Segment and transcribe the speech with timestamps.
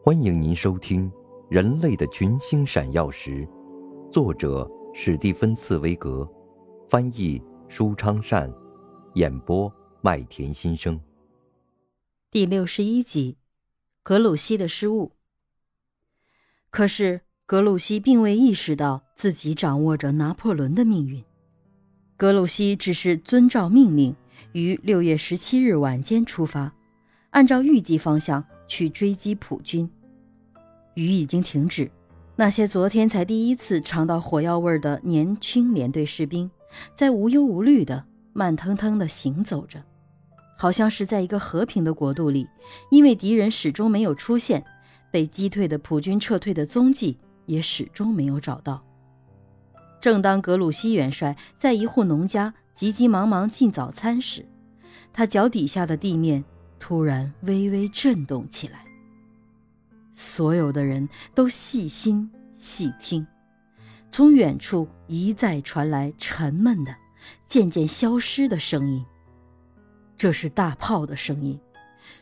[0.00, 1.10] 欢迎您收听
[1.50, 3.46] 《人类的群星闪耀时》，
[4.10, 6.26] 作者史蒂芬·茨威格，
[6.88, 8.50] 翻译舒昌善，
[9.14, 10.98] 演播麦田心声。
[12.30, 13.36] 第六十一集，
[14.04, 15.12] 格鲁希的失误。
[16.70, 21.22] 可是格鲁希并未意识到自己掌握着拿破仑的命运。
[22.16, 24.14] 格鲁希只是遵照命令，
[24.52, 26.72] 于六月十七日晚间出发，
[27.30, 29.90] 按照预计方向去追击普军。
[30.94, 31.90] 雨已经停止，
[32.36, 36.48] 那些昨天才第一次尝到火药味的年轻连队士兵，
[36.94, 39.82] 在无忧无虑的慢腾腾地行走着，
[40.56, 42.46] 好像是在一个和平的国度里。
[42.90, 44.64] 因为敌人始终没有出现，
[45.10, 48.84] 被击退的普军撤退的踪迹也始终没有找到。
[50.00, 54.46] 正当格鲁希元帅在一户农家急急忙忙进早餐时，
[55.12, 56.44] 他脚底下的地面
[56.78, 58.84] 突然微微震动起来。
[60.12, 63.26] 所有的人都细心细听，
[64.10, 66.94] 从远处一再传来沉闷的、
[67.46, 69.04] 渐渐消失的声音。
[70.16, 71.60] 这是大炮的声音，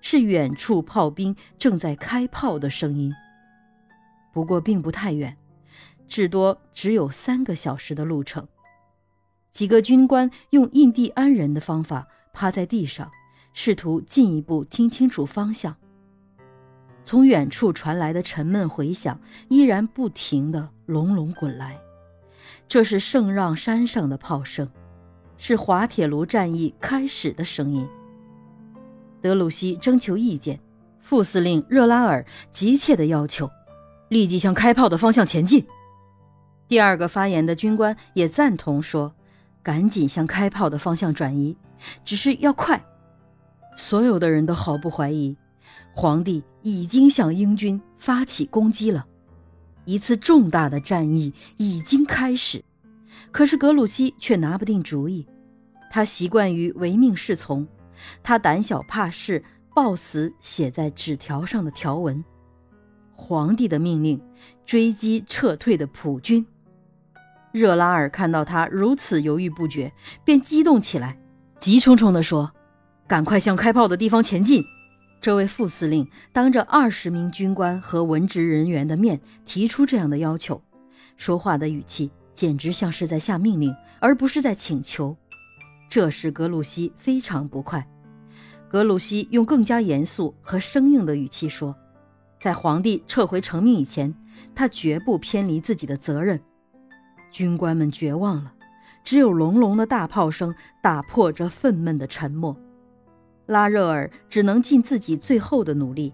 [0.00, 3.12] 是远处炮兵正在开炮的声音。
[4.32, 5.36] 不过并不太远。
[6.06, 8.46] 至多只有三个小时的路程。
[9.50, 13.10] 几个军官用印第安人的方法趴在地上，
[13.54, 15.74] 试图进一步听清楚方向。
[17.06, 21.78] 从远处传来的沉闷回响依然不停地隆隆滚来，
[22.66, 24.68] 这是圣让山上的炮声，
[25.38, 27.88] 是滑铁卢战役开始的声音。
[29.20, 30.58] 德鲁西征求意见，
[31.00, 33.50] 副司令热拉尔急切地要求，
[34.08, 35.66] 立即向开炮的方向前进。
[36.66, 39.14] 第二个发言的军官也赞同说
[39.62, 41.56] ：“赶紧向开炮的方向转移，
[42.04, 42.82] 只是要快。”
[43.74, 45.36] 所有的人都毫不怀疑，
[45.92, 49.04] 皇帝已经向英军发起攻击了，
[49.84, 52.62] 一次重大的战役已经开始。
[53.30, 55.26] 可是格鲁希却拿不定主意，
[55.90, 57.66] 他习惯于唯命是从，
[58.22, 59.42] 他胆小怕事，
[59.74, 62.24] 抱死写在纸条上的条文：
[63.14, 64.20] 皇帝的命令，
[64.64, 66.44] 追击撤退的普军。
[67.52, 69.92] 热拉尔看到他如此犹豫不决，
[70.24, 71.16] 便激动起来，
[71.58, 72.52] 急冲冲地说
[73.06, 74.64] ：“赶快向开炮的地方前进！”
[75.20, 80.62] 这位副司令当着二十名军官和文职人员的面提出这样的要求，
[81.16, 85.16] 说话的语气简直像是在下命令，而不是在请求。
[85.88, 87.88] 这使格鲁希非常不快。
[88.68, 91.74] 格鲁希用更加严肃和生硬的语气说
[92.40, 94.14] ：“在皇帝撤回成命以前，
[94.54, 96.38] 他绝不偏离自己的责任。”
[97.30, 98.52] 军官们绝望了，
[99.04, 102.54] 只有隆隆的大炮声打破这愤懑的沉默。
[103.46, 106.12] 拉热尔只能尽自己最后的努力，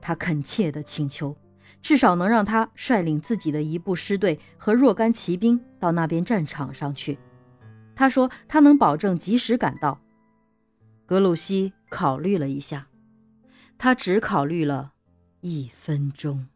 [0.00, 1.36] 他恳切地请求，
[1.82, 7.18] 至少能让他率领自己的一部师队和若干骑兵到那边战场上去。
[7.94, 10.00] 他说他能保证及时赶到。
[11.04, 12.86] 格鲁希考虑了一下，
[13.76, 14.92] 他只考虑了
[15.40, 16.46] 一分钟。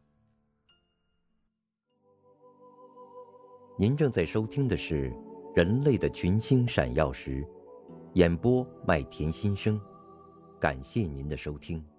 [3.79, 5.11] 您正在收听的是
[5.57, 7.43] 《人类的群星闪耀时》，
[8.13, 9.81] 演播麦田心声，
[10.63, 11.92] 感谢您的收听。